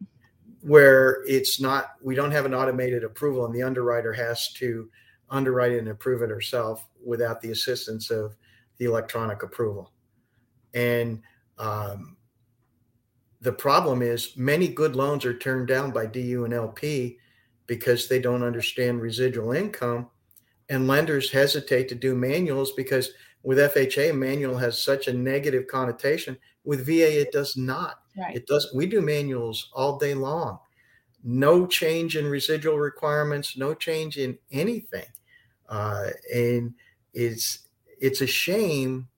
Where 0.62 1.24
it's 1.26 1.60
not, 1.60 1.94
we 2.00 2.14
don't 2.14 2.30
have 2.30 2.46
an 2.46 2.54
automated 2.54 3.02
approval, 3.02 3.44
and 3.44 3.54
the 3.54 3.62
underwriter 3.62 4.12
has 4.12 4.52
to 4.54 4.88
underwrite 5.28 5.72
it 5.72 5.78
and 5.78 5.88
approve 5.88 6.22
it 6.22 6.30
herself 6.30 6.86
without 7.04 7.40
the 7.40 7.50
assistance 7.50 8.10
of 8.10 8.36
the 8.78 8.84
electronic 8.84 9.42
approval. 9.42 9.92
And 10.74 11.20
um, 11.58 12.16
the 13.40 13.52
problem 13.52 14.02
is 14.02 14.36
many 14.36 14.68
good 14.68 14.96
loans 14.96 15.24
are 15.24 15.36
turned 15.36 15.68
down 15.68 15.90
by 15.90 16.06
DU 16.06 16.44
and 16.44 16.52
LP 16.52 17.18
because 17.66 18.08
they 18.08 18.20
don't 18.20 18.42
understand 18.42 19.00
residual 19.00 19.52
income. 19.52 20.08
And 20.68 20.86
lenders 20.86 21.30
hesitate 21.30 21.88
to 21.88 21.94
do 21.94 22.14
manuals 22.14 22.72
because 22.72 23.10
with 23.42 23.58
FHA, 23.58 24.14
manual 24.16 24.56
has 24.58 24.82
such 24.82 25.08
a 25.08 25.12
negative 25.12 25.66
connotation. 25.66 26.36
With 26.64 26.84
VA, 26.84 27.20
it 27.20 27.32
does 27.32 27.56
not. 27.56 28.00
Right. 28.16 28.36
It 28.36 28.46
does. 28.46 28.70
We 28.74 28.86
do 28.86 29.00
manuals 29.00 29.70
all 29.72 29.98
day 29.98 30.14
long. 30.14 30.58
No 31.24 31.66
change 31.66 32.16
in 32.16 32.26
residual 32.26 32.78
requirements. 32.78 33.56
No 33.56 33.74
change 33.74 34.18
in 34.18 34.38
anything. 34.50 35.06
Uh, 35.68 36.08
and 36.34 36.74
it's 37.14 37.60
it's 38.00 38.20
a 38.20 38.26
shame 38.26 39.08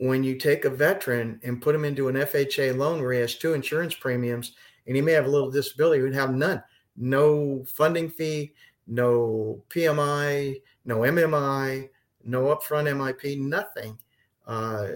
when 0.00 0.24
you 0.24 0.34
take 0.34 0.64
a 0.64 0.70
veteran 0.70 1.38
and 1.42 1.60
put 1.60 1.74
him 1.74 1.84
into 1.84 2.08
an 2.08 2.16
FHA 2.16 2.74
loan 2.74 3.02
where 3.02 3.12
he 3.12 3.20
has 3.20 3.34
two 3.34 3.52
insurance 3.52 3.94
premiums 3.94 4.52
and 4.86 4.96
he 4.96 5.02
may 5.02 5.12
have 5.12 5.26
a 5.26 5.30
little 5.30 5.50
disability, 5.50 6.02
he'd 6.02 6.14
have 6.14 6.34
none. 6.34 6.62
No 6.96 7.62
funding 7.66 8.08
fee, 8.08 8.54
no 8.86 9.62
PMI, 9.68 10.58
no 10.86 11.00
MMI, 11.00 11.90
no 12.24 12.44
upfront 12.44 12.88
MIP, 12.88 13.40
nothing. 13.40 13.98
Uh, 14.46 14.88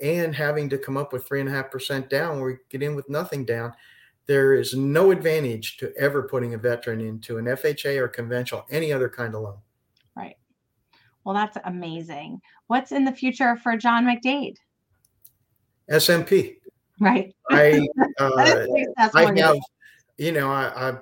and 0.00 0.34
having 0.34 0.68
to 0.68 0.76
come 0.76 0.98
up 0.98 1.10
with 1.10 1.26
three 1.26 1.40
and 1.40 1.48
a 1.48 1.52
half 1.52 1.70
percent 1.70 2.10
down, 2.10 2.38
where 2.38 2.50
we 2.50 2.56
get 2.68 2.82
in 2.82 2.94
with 2.94 3.08
nothing 3.08 3.46
down. 3.46 3.72
There 4.26 4.52
is 4.52 4.74
no 4.74 5.10
advantage 5.10 5.78
to 5.78 5.90
ever 5.96 6.24
putting 6.24 6.52
a 6.52 6.58
veteran 6.58 7.00
into 7.00 7.38
an 7.38 7.46
FHA 7.46 7.98
or 7.98 8.08
conventional, 8.08 8.66
any 8.70 8.92
other 8.92 9.08
kind 9.08 9.34
of 9.34 9.40
loan. 9.40 9.58
Well, 11.28 11.34
that's 11.34 11.58
amazing. 11.66 12.40
What's 12.68 12.90
in 12.90 13.04
the 13.04 13.12
future 13.12 13.54
for 13.56 13.76
John 13.76 14.06
McDade? 14.06 14.54
SMP. 15.90 16.56
Right. 17.00 17.36
I 17.50 17.86
uh, 18.18 18.30
I 19.14 19.26
have, 19.36 19.58
you 20.16 20.32
know, 20.32 20.50
I, 20.50 20.72
I, 20.88 20.98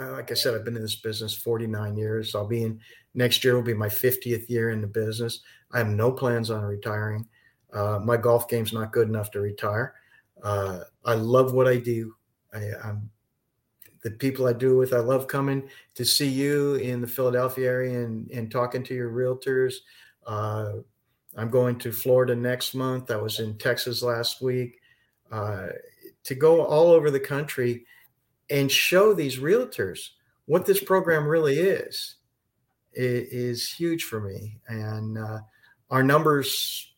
I 0.00 0.04
like 0.10 0.30
I 0.30 0.34
said, 0.34 0.54
I've 0.54 0.64
been 0.64 0.76
in 0.76 0.82
this 0.82 0.94
business 0.94 1.34
49 1.34 1.96
years. 1.96 2.36
I'll 2.36 2.46
be 2.46 2.62
in 2.62 2.78
next 3.12 3.42
year 3.42 3.56
will 3.56 3.62
be 3.62 3.74
my 3.74 3.88
50th 3.88 4.48
year 4.48 4.70
in 4.70 4.80
the 4.80 4.86
business. 4.86 5.40
I 5.72 5.78
have 5.78 5.88
no 5.88 6.12
plans 6.12 6.52
on 6.52 6.62
retiring. 6.62 7.26
Uh, 7.72 7.98
my 7.98 8.16
golf 8.16 8.46
game's 8.46 8.72
not 8.72 8.92
good 8.92 9.08
enough 9.08 9.32
to 9.32 9.40
retire. 9.40 9.94
Uh, 10.44 10.82
I 11.04 11.14
love 11.14 11.54
what 11.54 11.66
I 11.66 11.78
do. 11.78 12.14
I, 12.54 12.70
I'm 12.84 13.10
the 14.02 14.10
people 14.10 14.46
I 14.46 14.52
do 14.52 14.76
with. 14.76 14.92
I 14.92 14.98
love 14.98 15.28
coming 15.28 15.68
to 15.94 16.04
see 16.04 16.28
you 16.28 16.74
in 16.76 17.00
the 17.00 17.06
Philadelphia 17.06 17.68
area 17.68 18.04
and, 18.04 18.30
and 18.30 18.50
talking 18.50 18.82
to 18.84 18.94
your 18.94 19.10
realtors. 19.10 19.74
Uh, 20.26 20.72
I'm 21.36 21.50
going 21.50 21.78
to 21.78 21.92
Florida 21.92 22.34
next 22.34 22.74
month. 22.74 23.10
I 23.10 23.16
was 23.16 23.40
in 23.40 23.56
Texas 23.58 24.02
last 24.02 24.42
week. 24.42 24.80
Uh, 25.30 25.68
to 26.24 26.34
go 26.34 26.64
all 26.64 26.92
over 26.92 27.10
the 27.10 27.18
country 27.18 27.86
and 28.50 28.70
show 28.70 29.14
these 29.14 29.38
realtors 29.38 30.10
what 30.46 30.66
this 30.66 30.82
program 30.82 31.26
really 31.26 31.58
is, 31.58 32.16
is, 32.92 33.72
huge 33.72 34.04
for 34.04 34.20
me. 34.20 34.58
And 34.68 35.16
uh, 35.16 35.40
our 35.90 36.02
numbers, 36.02 36.92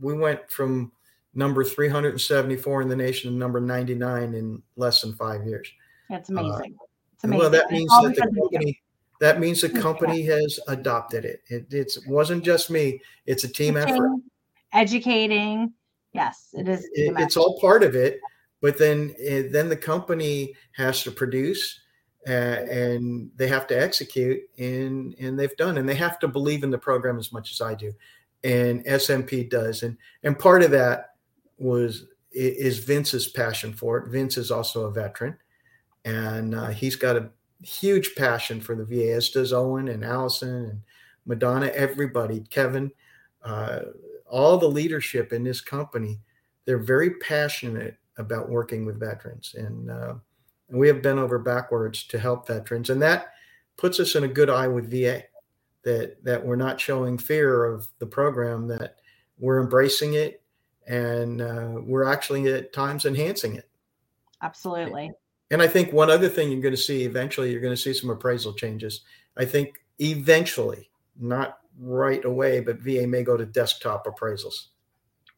we 0.00 0.14
went 0.14 0.50
from 0.50 0.92
number 1.34 1.64
374 1.64 2.82
in 2.82 2.88
the 2.88 2.96
nation 2.96 3.32
to 3.32 3.36
number 3.38 3.60
99 3.60 4.34
in 4.34 4.62
less 4.76 5.00
than 5.00 5.14
five 5.14 5.46
years. 5.46 5.68
That's 6.08 6.28
amazing. 6.30 6.76
it's 7.14 7.24
amazing. 7.24 7.40
Well, 7.40 7.50
that 7.50 7.70
means 7.70 7.90
that 7.90 8.02
the 8.02 8.08
because 8.10 8.28
of 8.28 8.34
you. 8.34 8.40
company 8.42 8.80
that 9.20 9.40
means 9.40 9.60
the 9.60 9.68
company 9.80 10.22
has 10.22 10.58
adopted 10.68 11.24
it. 11.24 11.42
It 11.48 11.66
it's, 11.70 11.96
it 11.96 12.08
wasn't 12.08 12.44
just 12.44 12.70
me; 12.70 13.00
it's 13.26 13.44
a 13.44 13.48
team 13.48 13.76
effort. 13.76 14.10
Educating. 14.72 15.72
Yes, 16.12 16.48
it 16.52 16.68
is. 16.68 16.84
It- 16.92 17.14
it's 17.18 17.36
all 17.36 17.58
part 17.60 17.82
of 17.82 17.94
it, 17.94 18.20
but 18.60 18.78
then 18.78 19.14
eh, 19.18 19.44
then 19.50 19.68
the 19.68 19.76
company 19.76 20.54
has 20.72 21.02
to 21.04 21.10
produce, 21.10 21.80
uh, 22.28 22.30
and 22.30 23.30
they 23.36 23.48
have 23.48 23.66
to 23.68 23.80
execute, 23.80 24.42
and 24.58 25.14
and 25.18 25.38
they've 25.38 25.56
done, 25.56 25.78
and 25.78 25.88
they 25.88 25.94
have 25.94 26.18
to 26.20 26.28
believe 26.28 26.62
in 26.62 26.70
the 26.70 26.78
program 26.78 27.18
as 27.18 27.32
much 27.32 27.52
as 27.52 27.60
I 27.60 27.74
do, 27.74 27.92
and 28.44 28.84
SMP 28.84 29.48
does, 29.48 29.82
and 29.82 29.96
and 30.22 30.38
part 30.38 30.62
of 30.62 30.70
that 30.72 31.14
was 31.58 32.06
is 32.32 32.78
Vince's 32.80 33.28
passion 33.28 33.72
for 33.72 33.96
it. 33.98 34.08
Vince 34.10 34.36
is 34.36 34.50
also 34.50 34.84
a 34.84 34.90
veteran, 34.90 35.38
and 36.06 36.54
uh, 36.54 36.68
he's 36.68 36.94
got 36.94 37.16
a 37.16 37.28
huge 37.62 38.14
passion 38.14 38.60
for 38.60 38.76
the 38.76 38.84
VA, 38.84 39.12
as 39.12 39.28
does 39.28 39.52
Owen 39.52 39.88
and 39.88 40.04
Allison 40.04 40.48
and 40.48 40.80
Madonna, 41.26 41.66
everybody, 41.74 42.40
Kevin, 42.48 42.92
uh, 43.42 43.80
all 44.24 44.56
the 44.56 44.68
leadership 44.68 45.32
in 45.32 45.42
this 45.42 45.60
company. 45.60 46.20
They're 46.64 46.78
very 46.78 47.10
passionate 47.14 47.96
about 48.18 48.48
working 48.48 48.86
with 48.86 49.00
veterans, 49.00 49.54
and, 49.58 49.90
uh, 49.90 50.14
and 50.68 50.78
we 50.78 50.86
have 50.86 51.02
bent 51.02 51.18
over 51.18 51.40
backwards 51.40 52.04
to 52.04 52.18
help 52.18 52.46
veterans, 52.46 52.88
and 52.90 53.02
that 53.02 53.32
puts 53.76 53.98
us 53.98 54.14
in 54.14 54.24
a 54.24 54.28
good 54.28 54.48
eye 54.48 54.68
with 54.68 54.90
VA. 54.90 55.24
That 55.82 56.22
that 56.24 56.44
we're 56.44 56.56
not 56.56 56.80
showing 56.80 57.18
fear 57.18 57.64
of 57.64 57.86
the 58.00 58.06
program, 58.06 58.66
that 58.68 58.96
we're 59.38 59.60
embracing 59.60 60.14
it, 60.14 60.42
and 60.86 61.40
uh, 61.40 61.74
we're 61.80 62.04
actually 62.04 62.52
at 62.52 62.72
times 62.72 63.04
enhancing 63.04 63.54
it. 63.54 63.68
Absolutely. 64.42 65.12
And 65.50 65.62
I 65.62 65.68
think 65.68 65.92
one 65.92 66.10
other 66.10 66.28
thing 66.28 66.50
you're 66.50 66.60
going 66.60 66.74
to 66.74 66.80
see 66.80 67.04
eventually, 67.04 67.52
you're 67.52 67.60
going 67.60 67.74
to 67.74 67.80
see 67.80 67.94
some 67.94 68.10
appraisal 68.10 68.52
changes. 68.52 69.02
I 69.36 69.44
think 69.44 69.80
eventually, 70.00 70.90
not 71.18 71.58
right 71.78 72.24
away, 72.24 72.60
but 72.60 72.78
VA 72.78 73.06
may 73.06 73.22
go 73.22 73.36
to 73.36 73.46
desktop 73.46 74.06
appraisals. 74.06 74.68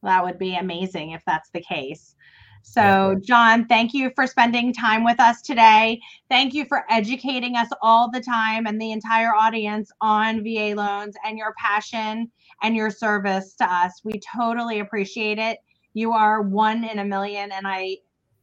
That 0.02 0.24
would 0.24 0.38
be 0.38 0.56
amazing 0.56 1.10
if 1.10 1.22
that's 1.26 1.50
the 1.50 1.60
case. 1.60 2.14
So, 2.62 3.18
John, 3.22 3.66
thank 3.66 3.94
you 3.94 4.10
for 4.14 4.26
spending 4.26 4.72
time 4.72 5.04
with 5.04 5.18
us 5.20 5.42
today. 5.42 6.00
Thank 6.28 6.54
you 6.54 6.64
for 6.66 6.84
educating 6.90 7.56
us 7.56 7.68
all 7.82 8.10
the 8.10 8.20
time 8.20 8.66
and 8.66 8.80
the 8.80 8.92
entire 8.92 9.34
audience 9.34 9.90
on 10.00 10.42
VA 10.42 10.74
loans 10.76 11.16
and 11.24 11.38
your 11.38 11.54
passion 11.56 12.30
and 12.62 12.76
your 12.76 12.90
service 12.90 13.54
to 13.54 13.64
us. 13.64 14.00
We 14.04 14.20
totally 14.36 14.80
appreciate 14.80 15.38
it. 15.38 15.58
You 15.94 16.12
are 16.12 16.42
one 16.42 16.84
in 16.84 16.98
a 16.98 17.04
million, 17.04 17.52
and 17.52 17.66
I 17.66 17.98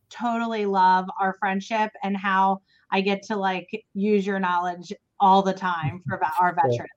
totally 0.09 0.65
love 0.65 1.05
our 1.19 1.33
friendship 1.39 1.91
and 2.03 2.15
how 2.15 2.61
I 2.91 3.01
get 3.01 3.23
to 3.23 3.35
like 3.35 3.69
use 3.93 4.25
your 4.25 4.39
knowledge 4.39 4.93
all 5.19 5.41
the 5.41 5.53
time 5.53 6.01
for 6.07 6.19
our 6.39 6.55
veterans. 6.55 6.89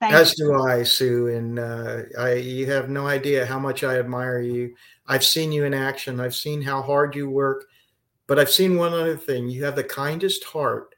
Thank 0.00 0.14
As 0.14 0.36
you. 0.38 0.46
do 0.46 0.62
I, 0.62 0.82
Sue. 0.82 1.28
And 1.28 1.58
uh, 1.58 2.02
I, 2.18 2.34
you 2.34 2.66
have 2.66 2.90
no 2.90 3.06
idea 3.06 3.46
how 3.46 3.58
much 3.58 3.84
I 3.84 3.98
admire 3.98 4.40
you. 4.40 4.74
I've 5.06 5.24
seen 5.24 5.52
you 5.52 5.64
in 5.64 5.74
action. 5.74 6.18
I've 6.18 6.34
seen 6.34 6.60
how 6.60 6.82
hard 6.82 7.14
you 7.14 7.30
work. 7.30 7.66
But 8.26 8.38
I've 8.38 8.50
seen 8.50 8.76
one 8.76 8.92
other 8.92 9.16
thing. 9.16 9.48
You 9.48 9.64
have 9.64 9.76
the 9.76 9.84
kindest 9.84 10.44
heart. 10.44 10.94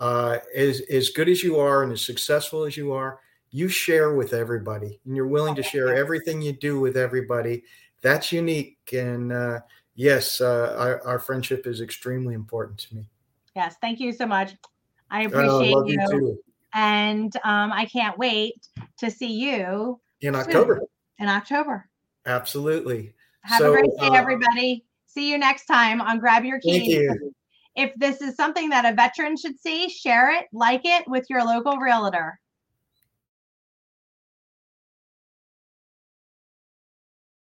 Uh, 0.00 0.38
as 0.54 0.80
as 0.92 1.10
good 1.10 1.28
as 1.28 1.42
you 1.42 1.58
are 1.58 1.82
and 1.82 1.92
as 1.92 2.06
successful 2.06 2.64
as 2.64 2.76
you 2.76 2.92
are, 2.92 3.18
you 3.50 3.68
share 3.68 4.14
with 4.14 4.32
everybody, 4.32 5.00
and 5.04 5.16
you're 5.16 5.26
willing 5.26 5.56
to 5.56 5.62
share 5.62 5.94
everything 5.96 6.40
you 6.40 6.52
do 6.52 6.78
with 6.78 6.96
everybody. 6.96 7.64
That's 8.00 8.30
unique. 8.30 8.78
And 8.92 9.32
uh, 9.32 9.60
yes, 9.98 10.40
uh, 10.40 10.74
our, 10.78 11.06
our 11.06 11.18
friendship 11.18 11.66
is 11.66 11.80
extremely 11.82 12.34
important 12.34 12.78
to 12.78 12.94
me. 12.94 13.08
Yes, 13.54 13.74
thank 13.82 14.00
you 14.00 14.12
so 14.12 14.24
much. 14.24 14.54
I 15.10 15.24
Uh, 15.24 15.26
appreciate 15.26 15.72
love 15.72 15.88
you. 15.88 16.00
you 16.00 16.08
too. 16.10 16.38
and 16.72 17.34
um, 17.44 17.72
I 17.72 17.84
can't 17.86 18.16
wait 18.16 18.54
to 18.98 19.10
see 19.10 19.32
you 19.32 20.00
In 20.20 20.34
October, 20.34 20.80
in 21.18 21.28
October. 21.28 21.88
absolutely. 22.26 23.12
Have 23.42 23.58
So, 23.60 23.72
a 23.72 23.76
great 23.76 23.90
day, 23.98 24.06
uh, 24.08 24.14
everybody. 24.14 24.84
See 25.06 25.30
you 25.30 25.38
next 25.38 25.66
time 25.66 26.00
on 26.00 26.18
Grab 26.18 26.44
Your 26.44 26.60
Thank 26.60 26.84
Keys. 26.84 26.94
you. 26.94 27.34
If 27.74 27.92
this 27.96 28.20
is 28.20 28.34
something 28.36 28.70
that 28.70 28.84
a 28.84 28.94
veteran 28.94 29.36
should 29.36 29.58
see, 29.58 29.88
share 29.88 30.30
it, 30.32 30.46
like 30.52 30.82
it 30.84 31.04
with 31.08 31.26
your 31.30 31.44
local 31.44 31.78
realtor. 31.78 32.38